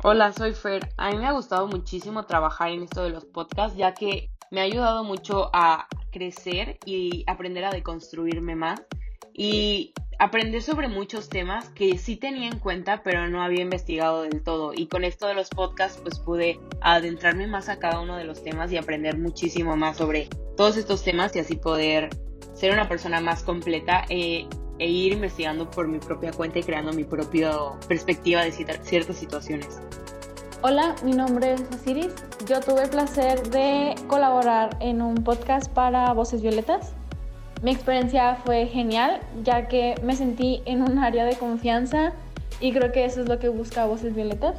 Hola, 0.02 0.32
soy 0.32 0.54
Fer. 0.54 0.88
A 0.96 1.12
mí 1.12 1.18
me 1.18 1.28
ha 1.28 1.34
gustado 1.34 1.68
muchísimo 1.68 2.26
trabajar 2.26 2.70
en 2.70 2.84
esto 2.84 3.04
de 3.04 3.10
los 3.10 3.26
podcasts, 3.26 3.78
ya 3.78 3.94
que 3.94 4.30
me 4.50 4.62
ha 4.62 4.64
ayudado 4.64 5.04
mucho 5.04 5.50
a 5.52 5.88
crecer 6.12 6.80
y 6.86 7.26
aprender 7.28 7.66
a 7.66 7.72
deconstruirme 7.72 8.56
más 8.56 8.82
y 9.34 9.94
aprender 10.20 10.62
sobre 10.62 10.88
muchos 10.88 11.30
temas 11.30 11.70
que 11.70 11.98
sí 11.98 12.16
tenía 12.16 12.48
en 12.48 12.60
cuenta, 12.60 13.02
pero 13.04 13.28
no 13.30 13.44
había 13.44 13.62
investigado 13.62 14.24
del 14.24 14.44
todo. 14.44 14.74
Y 14.74 14.88
con 14.88 15.04
esto 15.04 15.28
de 15.28 15.34
los 15.34 15.50
podcasts, 15.50 16.00
pues 16.02 16.20
pude 16.20 16.60
adentrarme 16.82 17.48
más 17.48 17.70
a 17.70 17.80
cada 17.80 18.00
uno 18.00 18.16
de 18.16 18.24
los 18.24 18.44
temas 18.44 18.72
y 18.72 18.78
aprender 18.78 19.18
muchísimo 19.18 19.76
más 19.76 19.98
sobre 19.98 20.30
todos 20.56 20.78
estos 20.78 21.04
temas 21.04 21.36
y 21.36 21.40
así 21.40 21.56
poder 21.56 22.10
ser 22.54 22.72
una 22.72 22.88
persona 22.88 23.20
más 23.20 23.44
completa 23.44 24.06
eh, 24.10 24.48
e 24.80 24.90
ir 24.90 25.14
investigando 25.14 25.70
por 25.70 25.88
mi 25.88 26.00
propia 26.00 26.32
cuenta 26.32 26.60
y 26.60 26.64
creando 26.64 26.94
mi 26.94 27.04
propia 27.04 27.52
perspectiva 27.88 28.44
de 28.44 28.52
ciertas 28.52 29.18
situaciones. 29.18 29.80
Hola, 30.62 30.96
mi 31.04 31.12
nombre 31.12 31.54
es 31.54 31.64
Osiris. 31.74 32.14
Yo 32.48 32.60
tuve 32.60 32.84
el 32.84 32.90
placer 32.90 33.50
de 33.50 33.94
colaborar 34.08 34.78
en 34.80 35.02
un 35.02 35.16
podcast 35.16 35.72
para 35.72 36.12
Voces 36.14 36.42
Violetas. 36.42 36.94
Mi 37.62 37.72
experiencia 37.72 38.36
fue 38.46 38.68
genial, 38.68 39.22
ya 39.44 39.68
que 39.68 39.96
me 40.04 40.16
sentí 40.16 40.62
en 40.66 40.82
un 40.82 41.00
área 41.00 41.26
de 41.26 41.36
confianza 41.38 42.14
y 42.60 42.74
creo 42.74 42.92
que 42.92 43.06
eso 43.06 43.22
es 43.22 43.30
lo 43.30 43.40
que 43.40 43.50
busca 43.50 43.86
Voces 43.86 44.14
Violetas. 44.16 44.56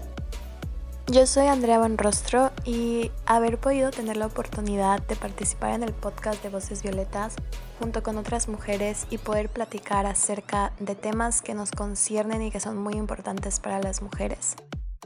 Yo 1.08 1.24
soy 1.24 1.46
Andrea 1.46 1.78
Van 1.78 1.98
Rostro 1.98 2.50
y 2.64 3.12
haber 3.26 3.58
podido 3.58 3.92
tener 3.92 4.16
la 4.16 4.26
oportunidad 4.26 5.00
de 5.02 5.14
participar 5.14 5.74
en 5.74 5.84
el 5.84 5.92
podcast 5.92 6.42
de 6.42 6.48
Voces 6.48 6.82
Violetas 6.82 7.36
junto 7.78 8.02
con 8.02 8.18
otras 8.18 8.48
mujeres 8.48 9.06
y 9.08 9.18
poder 9.18 9.48
platicar 9.48 10.04
acerca 10.06 10.72
de 10.80 10.96
temas 10.96 11.42
que 11.42 11.54
nos 11.54 11.70
conciernen 11.70 12.42
y 12.42 12.50
que 12.50 12.58
son 12.58 12.76
muy 12.76 12.94
importantes 12.94 13.60
para 13.60 13.80
las 13.80 14.02
mujeres. 14.02 14.56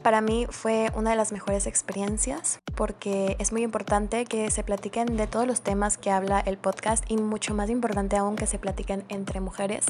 Para 0.03 0.21
mí 0.21 0.47
fue 0.49 0.89
una 0.95 1.11
de 1.11 1.15
las 1.15 1.31
mejores 1.31 1.67
experiencias 1.67 2.59
porque 2.75 3.35
es 3.37 3.51
muy 3.51 3.61
importante 3.61 4.25
que 4.25 4.49
se 4.49 4.63
platiquen 4.63 5.15
de 5.15 5.27
todos 5.27 5.45
los 5.45 5.61
temas 5.61 5.99
que 5.99 6.09
habla 6.09 6.39
el 6.39 6.57
podcast 6.57 7.03
y 7.07 7.17
mucho 7.17 7.53
más 7.53 7.69
importante 7.69 8.17
aún 8.17 8.35
que 8.35 8.47
se 8.47 8.57
platiquen 8.57 9.03
entre 9.09 9.41
mujeres 9.41 9.85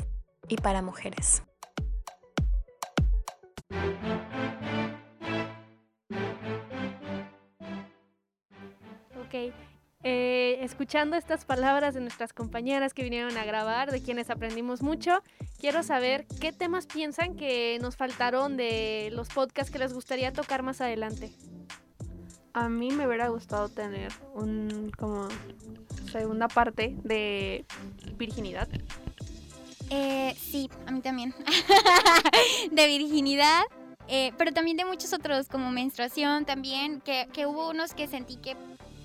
y 0.50 0.58
para 0.58 0.82
mujeres. 0.82 1.44
Ok. 9.16 9.71
Eh, 10.04 10.58
escuchando 10.62 11.16
estas 11.16 11.46
palabras 11.46 11.94
de 11.94 12.02
nuestras 12.02 12.34
compañeras 12.34 12.94
que 12.94 13.04
vinieron 13.04 13.38
a 13.38 13.46
grabar, 13.46 13.92
de 13.92 14.02
quienes 14.02 14.32
aprendimos 14.32 14.82
mucho, 14.82 15.22
quiero 15.60 15.84
saber 15.84 16.26
qué 16.40 16.52
temas 16.52 16.88
piensan 16.88 17.36
que 17.36 17.78
nos 17.82 17.96
faltaron 17.96 18.58
de 18.58 19.10
los 19.14 19.30
podcasts 19.30 19.72
que 19.72 19.78
les 19.78 19.94
gustaría 19.94 20.34
tocar 20.34 20.64
más 20.64 20.82
adelante. 20.82 21.32
A 22.54 22.68
mí 22.68 22.90
me 22.92 23.08
hubiera 23.08 23.28
gustado 23.28 23.70
tener 23.70 24.12
un 24.34 24.92
como 24.98 25.30
segunda 26.12 26.48
parte 26.48 26.96
de 27.04 27.66
virginidad. 28.18 28.68
Eh, 29.92 30.34
sí, 30.36 30.70
a 30.88 30.92
mí 30.92 31.02
también. 31.02 31.36
de 32.72 32.88
virginidad. 32.88 33.62
eh, 34.08 34.34
pero 34.38 34.52
también 34.52 34.78
de 34.78 34.86
muchos 34.86 35.14
otros, 35.14 35.48
como 35.48 35.70
menstruación 35.70 36.44
también, 36.46 37.02
que, 37.02 37.28
que 37.32 37.46
hubo 37.46 37.70
unos 37.70 37.94
que 37.94 38.08
sentí 38.08 38.36
que, 38.36 38.56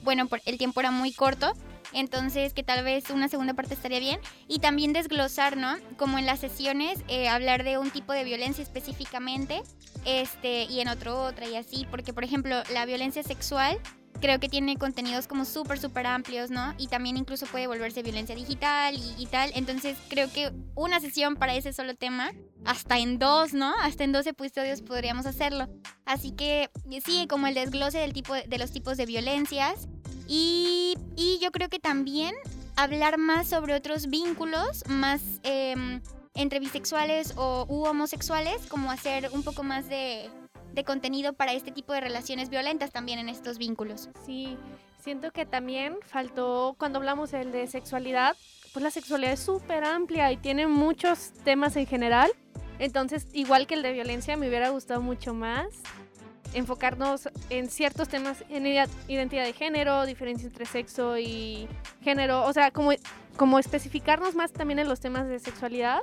bueno, 0.07 0.29
el 0.45 0.57
tiempo 0.57 0.79
era 0.79 0.93
muy 0.93 1.13
corto, 1.13 1.53
entonces 1.93 2.55
que 2.55 2.63
tal 2.63 2.85
vez 2.85 3.11
una 3.11 3.29
segunda 3.29 3.55
parte 3.55 3.75
estaría 3.75 3.99
bien. 3.99 4.21
Y 4.47 4.61
también 4.61 4.93
desglosar, 4.93 5.57
¿no? 5.57 5.77
Como 5.97 6.17
en 6.19 6.27
las 6.27 6.39
sesiones, 6.39 7.01
eh, 7.09 7.29
hablar 7.29 7.65
de 7.65 7.77
un 7.77 7.91
tipo 7.91 8.13
de 8.13 8.23
violencia 8.23 8.63
específicamente, 8.63 9.63
este, 10.05 10.65
y 10.65 10.81
en 10.81 10.89
otro 10.89 11.25
otra 11.25 11.49
y 11.49 11.57
así, 11.57 11.89
porque 11.91 12.13
por 12.13 12.23
ejemplo, 12.23 12.63
la 12.73 12.87
violencia 12.87 13.25
sexual 13.25 13.81
creo 14.21 14.39
que 14.41 14.49
tiene 14.49 14.77
contenidos 14.77 15.27
como 15.27 15.45
súper, 15.45 15.79
súper 15.79 16.07
amplios, 16.07 16.51
¿no? 16.51 16.75
Y 16.79 16.87
también 16.87 17.17
incluso 17.17 17.45
puede 17.47 17.67
volverse 17.67 18.03
violencia 18.03 18.35
digital 18.35 18.95
y, 18.95 19.15
y, 19.19 19.27
tal. 19.27 19.51
Entonces 19.55 19.99
creo 20.09 20.33
que 20.33 20.53
una 20.77 21.01
sesión 21.01 21.35
para 21.35 21.55
ese 21.55 21.73
solo 21.73 21.95
tema, 21.95 22.31
hasta 22.65 22.99
en 22.99 23.19
dos, 23.19 23.53
¿no? 23.53 23.75
Hasta 23.83 24.05
en 24.05 24.13
dos 24.13 24.27
episodios 24.27 24.83
podríamos 24.83 25.27
hacerlo. 25.27 25.69
Así 26.05 26.33
que 26.33 26.71
sí, 27.05 27.27
como 27.29 27.47
el 27.47 27.55
desglose 27.55 27.99
del 27.99 28.13
tipo, 28.13 28.35
de 28.35 28.59
los 28.59 28.73
tipos 28.73 28.97
de 28.97 29.07
violencias. 29.07 29.89
Y, 30.27 30.97
y 31.17 31.39
yo 31.41 31.51
creo 31.53 31.69
que 31.69 31.79
también 31.79 32.35
hablar 32.77 33.19
más 33.19 33.49
sobre 33.49 33.75
otros 33.75 34.09
vínculos, 34.09 34.85
más... 34.89 35.23
Eh, 35.43 36.01
entre 36.37 36.61
bisexuales 36.61 37.33
o 37.37 37.67
u 37.69 37.85
homosexuales, 37.87 38.67
como 38.67 38.91
hacer 38.91 39.31
un 39.33 39.43
poco 39.43 39.63
más 39.63 39.89
de, 39.89 40.29
de 40.75 40.85
contenido 40.85 41.33
para 41.33 41.53
este 41.55 41.73
tipo 41.73 41.93
de 41.93 42.01
relaciones 42.01 42.51
violentas 42.51 42.93
también 42.93 43.19
en 43.19 43.29
estos 43.29 43.59
vínculos. 43.59 44.11
Sí, 44.25 44.57
siento 45.03 45.33
que 45.33 45.47
también 45.47 45.97
faltó, 46.03 46.77
cuando 46.79 46.99
hablamos 46.99 47.33
el 47.33 47.53
de 47.53 47.67
sexualidad, 47.67 48.37
pues 48.73 48.83
la 48.83 48.91
sexualidad 48.91 49.33
es 49.33 49.41
súper 49.41 49.85
amplia 49.85 50.31
y 50.31 50.37
tiene 50.37 50.67
muchos 50.67 51.33
temas 51.43 51.77
en 51.77 51.87
general. 51.87 52.31
Entonces, 52.79 53.27
igual 53.33 53.67
que 53.67 53.75
el 53.75 53.83
de 53.83 53.93
violencia, 53.93 54.37
me 54.37 54.49
hubiera 54.49 54.69
gustado 54.69 55.01
mucho 55.01 55.33
más 55.33 55.69
enfocarnos 56.57 57.29
en 57.51 57.69
ciertos 57.69 58.09
temas 58.09 58.43
en 58.49 58.67
identidad 59.09 59.45
de 59.45 59.53
género, 59.53 60.07
diferencia 60.07 60.47
entre 60.47 60.65
sexo 60.65 61.19
y 61.19 61.69
género, 62.03 62.45
o 62.45 62.53
sea, 62.55 62.71
como, 62.71 62.93
como 63.37 63.59
especificarnos 63.59 64.35
más 64.35 64.53
también 64.53 64.79
en 64.79 64.89
los 64.89 65.01
temas 65.01 65.29
de 65.29 65.39
sexualidad 65.39 66.01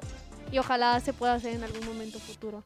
y 0.52 0.60
ojalá 0.60 1.00
se 1.00 1.12
pueda 1.12 1.34
hacer 1.34 1.56
en 1.56 1.64
algún 1.64 1.86
momento 1.88 2.20
futuro. 2.20 2.64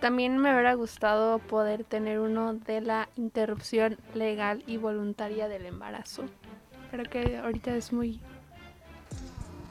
También 0.00 0.36
me 0.36 0.52
hubiera 0.52 0.74
gustado 0.74 1.38
poder 1.38 1.84
tener 1.84 2.18
uno 2.18 2.54
de 2.54 2.80
la 2.80 3.08
interrupción 3.14 3.98
legal 4.14 4.64
y 4.66 4.76
voluntaria 4.76 5.46
del 5.46 5.66
embarazo. 5.66 6.24
Creo 6.90 7.04
que 7.04 7.38
ahorita 7.38 7.74
es 7.76 7.92
muy 7.92 8.20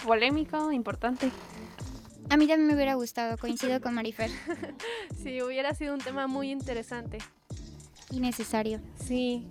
polémico, 0.06 0.72
importante. 0.72 1.32
A 2.30 2.38
mí 2.38 2.48
también 2.48 2.68
me 2.68 2.76
hubiera 2.76 2.94
gustado, 2.96 3.38
coincido 3.38 3.82
con 3.82 3.94
Marifer. 3.94 4.30
sí, 5.24 5.42
hubiera 5.42 5.74
sido 5.74 5.94
un 5.94 6.00
tema 6.00 6.28
muy 6.28 6.52
interesante. 6.52 7.20
Y 8.12 8.20
necesario. 8.20 8.80
Sí. 8.96 9.48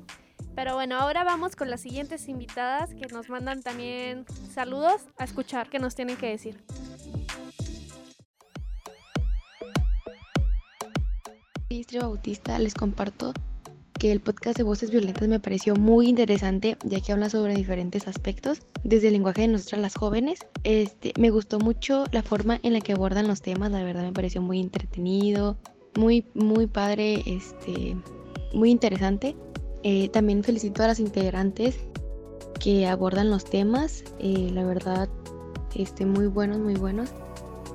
Pero 0.54 0.74
bueno, 0.74 0.96
ahora 0.96 1.24
vamos 1.24 1.56
con 1.56 1.70
las 1.70 1.80
siguientes 1.80 2.28
invitadas 2.28 2.94
que 2.94 3.06
nos 3.12 3.28
mandan 3.28 3.62
también 3.62 4.24
saludos 4.52 5.02
a 5.18 5.24
escuchar 5.24 5.68
qué 5.68 5.78
nos 5.78 5.94
tienen 5.94 6.16
que 6.16 6.28
decir. 6.28 6.64
Soy 11.88 12.00
Bautista, 12.00 12.58
les 12.58 12.74
comparto 12.74 13.32
que 13.98 14.10
el 14.10 14.20
podcast 14.20 14.56
de 14.58 14.64
Voces 14.64 14.90
Violentas 14.90 15.28
me 15.28 15.38
pareció 15.38 15.76
muy 15.76 16.08
interesante, 16.08 16.76
ya 16.84 17.00
que 17.00 17.12
habla 17.12 17.30
sobre 17.30 17.54
diferentes 17.54 18.08
aspectos, 18.08 18.60
desde 18.82 19.06
el 19.06 19.12
lenguaje 19.12 19.42
de 19.42 19.48
nosotras 19.48 19.80
las 19.80 19.94
jóvenes. 19.94 20.40
Este, 20.64 21.12
me 21.16 21.30
gustó 21.30 21.60
mucho 21.60 22.04
la 22.10 22.22
forma 22.22 22.58
en 22.64 22.72
la 22.72 22.80
que 22.80 22.92
abordan 22.92 23.28
los 23.28 23.40
temas, 23.40 23.70
la 23.70 23.84
verdad 23.84 24.02
me 24.02 24.12
pareció 24.12 24.42
muy 24.42 24.58
entretenido, 24.58 25.58
muy, 25.96 26.26
muy 26.34 26.66
padre, 26.66 27.22
este, 27.24 27.96
muy 28.52 28.70
interesante. 28.70 29.36
Eh, 29.82 30.08
también 30.08 30.42
felicito 30.42 30.82
a 30.82 30.88
las 30.88 31.00
integrantes 31.00 31.78
que 32.58 32.86
abordan 32.86 33.30
los 33.30 33.44
temas, 33.44 34.04
eh, 34.18 34.50
la 34.52 34.64
verdad, 34.64 35.08
este, 35.74 36.06
muy 36.06 36.26
buenos, 36.26 36.58
muy 36.58 36.74
buenos. 36.74 37.10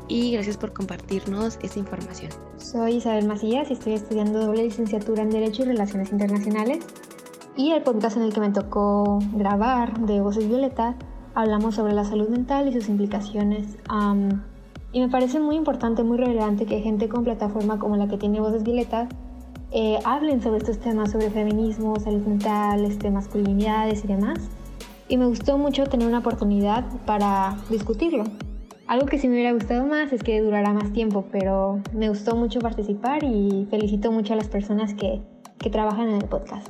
Y 0.07 0.33
gracias 0.33 0.57
por 0.57 0.73
compartirnos 0.73 1.57
esta 1.61 1.79
información. 1.79 2.31
Soy 2.57 2.95
Isabel 2.95 3.27
Macías 3.27 3.69
y 3.69 3.73
estoy 3.73 3.93
estudiando 3.93 4.45
doble 4.45 4.63
licenciatura 4.63 5.23
en 5.23 5.29
Derecho 5.29 5.61
y 5.63 5.65
Relaciones 5.65 6.11
Internacionales. 6.11 6.85
Y 7.55 7.71
el 7.71 7.83
podcast 7.83 8.17
en 8.17 8.23
el 8.23 8.33
que 8.33 8.41
me 8.41 8.49
tocó 8.49 9.19
grabar 9.33 9.99
de 10.01 10.19
Voces 10.21 10.47
Violeta 10.47 10.97
hablamos 11.33 11.75
sobre 11.75 11.93
la 11.93 12.03
salud 12.03 12.27
mental 12.27 12.67
y 12.67 12.73
sus 12.73 12.89
implicaciones. 12.89 13.77
y 14.93 14.99
me 14.99 15.07
parece 15.07 15.39
muy 15.39 15.55
importante, 15.55 16.03
muy 16.03 16.17
relevante 16.17 16.65
que 16.65 16.81
gente 16.81 17.07
con 17.07 17.23
plataforma 17.23 17.79
como 17.79 17.95
la 17.95 18.09
que 18.09 18.17
tiene 18.17 18.41
Voces 18.41 18.63
Violeta 18.63 19.07
eh, 19.71 19.99
hablen 20.03 20.41
sobre 20.41 20.57
estos 20.57 20.79
temas, 20.79 21.11
sobre 21.11 21.29
feminismo, 21.29 21.97
salud 21.99 22.21
mental, 22.27 22.83
este, 22.83 23.09
masculinidades 23.09 24.03
y 24.03 24.07
demás. 24.07 24.39
Y 25.07 25.17
me 25.17 25.25
gustó 25.25 25.57
mucho 25.57 25.85
tener 25.85 26.07
una 26.07 26.19
oportunidad 26.19 26.85
para 27.05 27.57
discutirlo. 27.69 28.25
Algo 28.87 29.05
que 29.05 29.17
sí 29.17 29.27
me 29.27 29.35
hubiera 29.35 29.53
gustado 29.53 29.85
más 29.85 30.11
es 30.11 30.23
que 30.23 30.41
durara 30.41 30.73
más 30.73 30.91
tiempo, 30.91 31.25
pero 31.31 31.81
me 31.93 32.09
gustó 32.09 32.35
mucho 32.35 32.59
participar 32.59 33.23
y 33.23 33.65
felicito 33.69 34.11
mucho 34.11 34.33
a 34.33 34.35
las 34.35 34.49
personas 34.49 34.93
que, 34.93 35.21
que 35.57 35.69
trabajan 35.69 36.09
en 36.09 36.15
el 36.15 36.25
podcast. 36.25 36.67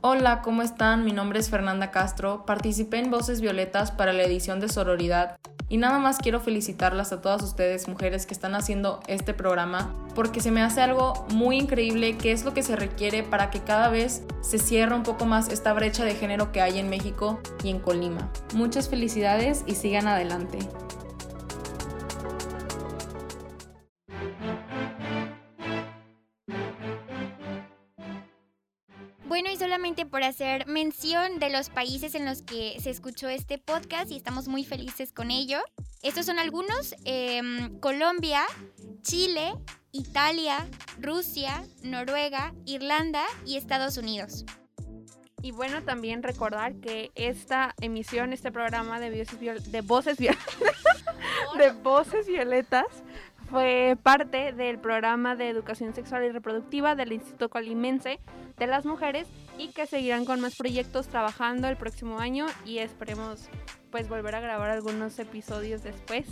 Hola, 0.00 0.40
¿cómo 0.42 0.62
están? 0.62 1.04
Mi 1.04 1.12
nombre 1.12 1.38
es 1.38 1.50
Fernanda 1.50 1.90
Castro. 1.90 2.44
Participé 2.46 2.98
en 2.98 3.10
Voces 3.10 3.40
Violetas 3.40 3.92
para 3.92 4.12
la 4.12 4.24
edición 4.24 4.58
de 4.58 4.68
Sororidad 4.68 5.36
y 5.70 5.76
nada 5.76 5.98
más 6.00 6.18
quiero 6.18 6.40
felicitarlas 6.40 7.12
a 7.12 7.22
todas 7.22 7.42
ustedes, 7.42 7.88
mujeres 7.88 8.26
que 8.26 8.34
están 8.34 8.54
haciendo 8.56 9.00
este 9.06 9.32
programa, 9.32 9.94
porque 10.16 10.40
se 10.40 10.50
me 10.50 10.62
hace 10.62 10.82
algo 10.82 11.24
muy 11.32 11.58
increíble 11.58 12.18
que 12.18 12.32
es 12.32 12.44
lo 12.44 12.52
que 12.52 12.64
se 12.64 12.74
requiere 12.74 13.22
para 13.22 13.50
que 13.50 13.60
cada 13.60 13.88
vez 13.88 14.24
se 14.42 14.58
cierre 14.58 14.96
un 14.96 15.04
poco 15.04 15.26
más 15.26 15.48
esta 15.48 15.72
brecha 15.72 16.04
de 16.04 16.16
género 16.16 16.50
que 16.50 16.60
hay 16.60 16.80
en 16.80 16.90
México 16.90 17.40
y 17.62 17.70
en 17.70 17.78
Colima. 17.78 18.30
Muchas 18.52 18.88
felicidades 18.88 19.62
y 19.64 19.76
sigan 19.76 20.08
adelante. 20.08 20.58
Solamente 30.00 30.06
por 30.06 30.22
hacer 30.22 30.66
mención 30.66 31.38
de 31.38 31.50
los 31.50 31.68
países 31.68 32.14
en 32.14 32.24
los 32.24 32.42
que 32.42 32.76
se 32.80 32.90
escuchó 32.90 33.28
este 33.28 33.58
podcast 33.58 34.10
y 34.10 34.16
estamos 34.16 34.48
muy 34.48 34.64
felices 34.64 35.12
con 35.12 35.30
ello. 35.30 35.58
Estos 36.02 36.26
son 36.26 36.38
algunos, 36.38 36.94
em, 37.04 37.78
Colombia, 37.80 38.42
Chile, 39.02 39.52
Italia, 39.92 40.66
Rusia, 41.00 41.64
Noruega, 41.82 42.54
Irlanda 42.66 43.24
y 43.44 43.56
Estados 43.56 43.96
Unidos. 43.96 44.44
Y 45.42 45.52
bueno, 45.52 45.82
también 45.82 46.22
recordar 46.22 46.74
que 46.80 47.10
esta 47.14 47.74
emisión, 47.80 48.32
este 48.32 48.52
programa 48.52 49.00
de, 49.00 49.10
de 49.10 49.80
voces, 49.80 50.18
de 51.58 51.70
voces 51.82 52.26
violetas 52.26 52.86
fue 53.50 53.96
parte 54.00 54.52
del 54.52 54.78
programa 54.78 55.34
de 55.34 55.48
educación 55.48 55.92
sexual 55.92 56.24
y 56.24 56.30
reproductiva 56.30 56.94
del 56.94 57.12
Instituto 57.12 57.50
Colimense 57.50 58.20
de 58.56 58.66
las 58.66 58.86
Mujeres 58.86 59.26
y 59.58 59.68
que 59.68 59.86
seguirán 59.86 60.24
con 60.24 60.40
más 60.40 60.54
proyectos 60.54 61.08
trabajando 61.08 61.66
el 61.68 61.76
próximo 61.76 62.20
año 62.20 62.46
y 62.64 62.78
esperemos 62.78 63.48
pues 63.90 64.08
volver 64.08 64.36
a 64.36 64.40
grabar 64.40 64.70
algunos 64.70 65.18
episodios 65.18 65.82
después. 65.82 66.26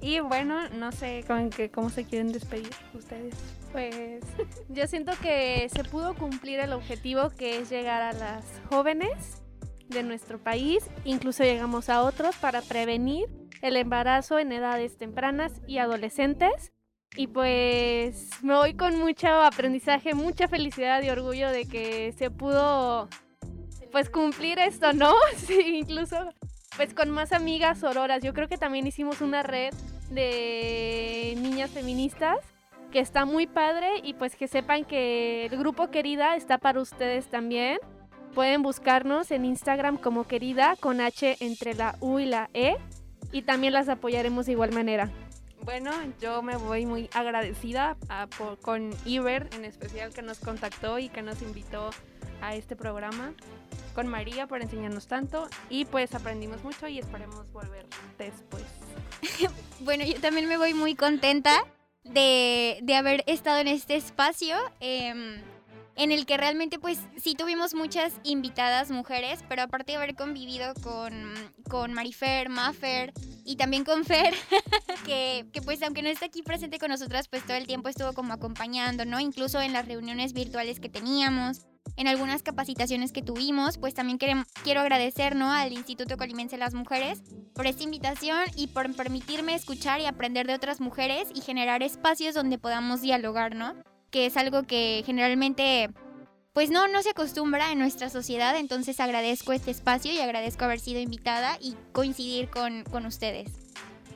Y 0.00 0.20
bueno, 0.20 0.68
no 0.68 0.92
sé 0.92 1.24
con 1.26 1.50
qué, 1.50 1.70
cómo 1.70 1.90
se 1.90 2.04
quieren 2.04 2.30
despedir 2.30 2.70
ustedes. 2.92 3.34
Pues 3.72 4.20
yo 4.68 4.86
siento 4.86 5.12
que 5.20 5.68
se 5.74 5.82
pudo 5.82 6.14
cumplir 6.14 6.60
el 6.60 6.72
objetivo 6.72 7.30
que 7.30 7.58
es 7.58 7.70
llegar 7.70 8.02
a 8.02 8.12
las 8.12 8.44
jóvenes 8.68 9.42
de 9.88 10.02
nuestro 10.02 10.38
país, 10.38 10.84
incluso 11.04 11.42
llegamos 11.42 11.88
a 11.88 12.02
otros 12.02 12.36
para 12.36 12.62
prevenir 12.62 13.26
el 13.64 13.78
embarazo 13.78 14.38
en 14.38 14.52
edades 14.52 14.98
tempranas 14.98 15.62
y 15.66 15.78
adolescentes. 15.78 16.72
Y 17.16 17.28
pues 17.28 18.28
me 18.42 18.54
voy 18.54 18.74
con 18.74 18.98
mucho 18.98 19.26
aprendizaje, 19.26 20.12
mucha 20.14 20.48
felicidad 20.48 21.02
y 21.02 21.08
orgullo 21.08 21.50
de 21.50 21.64
que 21.64 22.12
se 22.12 22.30
pudo 22.30 23.08
pues 23.90 24.10
cumplir 24.10 24.58
esto, 24.58 24.92
¿no? 24.92 25.14
Sí, 25.36 25.78
incluso 25.78 26.28
pues 26.76 26.92
con 26.92 27.08
más 27.10 27.32
amigas 27.32 27.78
sororas. 27.78 28.22
Yo 28.22 28.34
creo 28.34 28.48
que 28.48 28.58
también 28.58 28.86
hicimos 28.86 29.22
una 29.22 29.42
red 29.42 29.72
de 30.10 31.34
niñas 31.38 31.70
feministas 31.70 32.36
que 32.92 33.00
está 33.00 33.24
muy 33.24 33.46
padre 33.46 33.88
y 34.02 34.12
pues 34.12 34.36
que 34.36 34.46
sepan 34.46 34.84
que 34.84 35.46
el 35.46 35.56
grupo 35.56 35.90
Querida 35.90 36.36
está 36.36 36.58
para 36.58 36.80
ustedes 36.80 37.28
también. 37.28 37.78
Pueden 38.34 38.62
buscarnos 38.62 39.30
en 39.30 39.46
Instagram 39.46 39.96
como 39.96 40.24
Querida 40.24 40.76
con 40.80 41.00
H 41.00 41.38
entre 41.40 41.74
la 41.74 41.96
U 42.00 42.18
y 42.18 42.26
la 42.26 42.50
E 42.52 42.76
y 43.32 43.42
también 43.42 43.72
las 43.72 43.88
apoyaremos 43.88 44.46
de 44.46 44.52
igual 44.52 44.72
manera. 44.72 45.10
Bueno, 45.64 45.92
yo 46.20 46.42
me 46.42 46.56
voy 46.56 46.84
muy 46.84 47.08
agradecida 47.14 47.96
con 48.60 48.90
Iber 49.06 49.48
en 49.54 49.64
especial 49.64 50.12
que 50.12 50.20
nos 50.20 50.38
contactó 50.38 50.98
y 50.98 51.08
que 51.08 51.22
nos 51.22 51.40
invitó 51.40 51.90
a 52.42 52.54
este 52.54 52.76
programa, 52.76 53.32
con 53.94 54.06
María 54.06 54.46
por 54.46 54.60
enseñarnos 54.60 55.06
tanto 55.06 55.48
y 55.70 55.86
pues 55.86 56.14
aprendimos 56.14 56.62
mucho 56.64 56.86
y 56.86 56.98
esperemos 56.98 57.50
volver 57.52 57.86
después. 58.18 58.64
bueno, 59.80 60.04
yo 60.04 60.20
también 60.20 60.48
me 60.48 60.58
voy 60.58 60.74
muy 60.74 60.94
contenta 60.94 61.64
de, 62.02 62.80
de 62.82 62.94
haber 62.94 63.24
estado 63.26 63.58
en 63.58 63.68
este 63.68 63.96
espacio. 63.96 64.56
Eh, 64.80 65.40
en 65.96 66.12
el 66.12 66.26
que 66.26 66.36
realmente 66.36 66.78
pues 66.78 66.98
sí 67.16 67.34
tuvimos 67.34 67.74
muchas 67.74 68.14
invitadas 68.24 68.90
mujeres, 68.90 69.44
pero 69.48 69.62
aparte 69.62 69.92
de 69.92 69.98
haber 69.98 70.14
convivido 70.14 70.74
con, 70.82 71.32
con 71.68 71.92
Marifer, 71.92 72.48
Maffer 72.48 73.12
y 73.44 73.56
también 73.56 73.84
con 73.84 74.04
Fer, 74.04 74.34
que, 75.06 75.46
que, 75.52 75.62
pues 75.62 75.82
aunque 75.82 76.02
no 76.02 76.08
está 76.08 76.26
aquí 76.26 76.42
presente 76.42 76.78
con 76.78 76.90
nosotras, 76.90 77.28
pues 77.28 77.44
todo 77.44 77.56
el 77.56 77.66
tiempo 77.66 77.88
estuvo 77.88 78.12
como 78.12 78.32
acompañando, 78.32 79.04
¿no? 79.04 79.20
Incluso 79.20 79.60
en 79.60 79.72
las 79.72 79.86
reuniones 79.86 80.32
virtuales 80.32 80.80
que 80.80 80.88
teníamos. 80.88 81.66
en 81.96 82.08
algunas 82.08 82.42
capacitaciones 82.42 83.12
que 83.12 83.22
tuvimos, 83.22 83.78
pues 83.78 83.94
también 83.94 84.18
quiero 84.18 84.80
agradecer 84.80 85.36
¿no? 85.36 85.52
al 85.52 85.72
Instituto 85.72 86.16
Colimense 86.16 86.56
de 86.56 86.60
las 86.60 86.74
Mujeres 86.74 87.22
por 87.54 87.66
esta 87.68 87.84
invitación 87.84 88.40
y 88.56 88.66
por 88.68 88.92
permitirme 88.96 89.54
escuchar 89.54 90.00
y 90.00 90.06
aprender 90.06 90.46
de 90.46 90.54
otras 90.54 90.80
mujeres 90.80 91.28
y 91.34 91.40
generar 91.40 91.82
espacios 91.84 92.34
donde 92.34 92.58
podamos 92.58 93.00
dialogar, 93.00 93.54
¿no? 93.54 93.74
Que 94.14 94.26
es 94.26 94.36
algo 94.36 94.62
que 94.62 95.02
generalmente 95.04 95.90
pues 96.52 96.70
no, 96.70 96.86
no 96.86 97.02
se 97.02 97.10
acostumbra 97.10 97.72
en 97.72 97.80
nuestra 97.80 98.10
sociedad, 98.10 98.56
entonces 98.56 99.00
agradezco 99.00 99.52
este 99.52 99.72
espacio 99.72 100.12
y 100.12 100.20
agradezco 100.20 100.64
haber 100.64 100.78
sido 100.78 101.00
invitada 101.00 101.58
y 101.60 101.74
coincidir 101.90 102.48
con, 102.48 102.84
con 102.84 103.06
ustedes. 103.06 103.50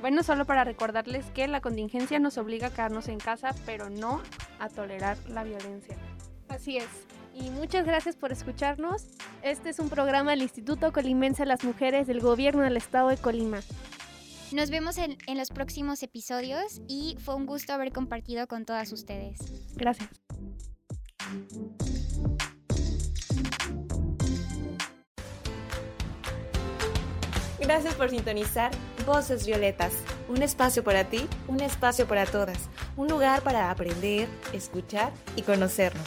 Bueno, 0.00 0.23
solo 0.23 0.45
para 0.45 0.62
recordarles 0.62 1.26
que 1.35 1.49
la 1.49 1.61
contingencia 1.61 2.21
nos 2.21 2.38
obliga 2.38 2.69
a 2.69 2.71
quedarnos 2.71 3.09
en 3.09 3.19
casa, 3.19 3.57
pero 3.67 3.90
no 3.90 4.23
a 4.61 4.69
tolerar 4.69 5.19
la 5.31 5.43
violencia. 5.43 5.97
Así 6.49 6.76
es. 6.76 6.87
Y 7.35 7.50
muchas 7.50 7.85
gracias 7.85 8.14
por 8.14 8.31
escucharnos. 8.31 9.05
Este 9.43 9.71
es 9.71 9.81
un 9.81 9.90
programa 9.90 10.31
del 10.31 10.43
Instituto 10.43 10.93
Colimense 10.93 11.43
de 11.43 11.49
las 11.49 11.64
Mujeres 11.64 12.07
del 12.07 12.21
Gobierno 12.21 12.62
del 12.62 12.76
Estado 12.76 13.09
de 13.09 13.17
Colima. 13.17 13.59
Nos 14.52 14.71
vemos 14.71 14.97
en, 14.97 15.19
en 15.26 15.37
los 15.37 15.50
próximos 15.50 16.02
episodios 16.02 16.81
y 16.88 17.17
fue 17.23 17.35
un 17.35 17.45
gusto 17.45 17.75
haber 17.75 17.93
compartido 17.93 18.47
con 18.47 18.64
todas 18.64 18.93
ustedes. 18.93 19.38
Gracias. 19.75 20.09
Gracias 27.61 27.95
por 27.95 28.09
sintonizar 28.09 28.71
Voces 29.05 29.47
Violetas, 29.47 29.93
un 30.28 30.43
espacio 30.43 30.83
para 30.83 31.05
ti, 31.05 31.26
un 31.49 31.61
espacio 31.61 32.07
para 32.07 32.25
todas, 32.25 32.71
un 32.97 33.09
lugar 33.09 33.43
para 33.43 33.71
aprender, 33.71 34.28
escuchar 34.55 35.12
y 35.37 35.43
conocernos. 35.43 36.07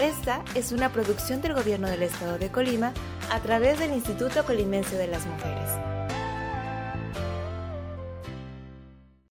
Esta 0.00 0.42
es 0.54 0.72
una 0.72 0.90
producción 0.90 1.40
del 1.42 1.54
Gobierno 1.54 1.88
del 1.88 2.02
Estado 2.02 2.38
de 2.38 2.50
Colima 2.50 2.92
a 3.30 3.40
través 3.40 3.78
del 3.78 3.92
Instituto 3.92 4.44
Colimense 4.44 4.96
de 4.96 5.06
las 5.06 5.26
Mujeres. 5.26 5.53